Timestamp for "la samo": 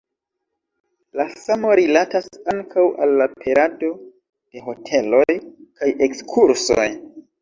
1.19-1.73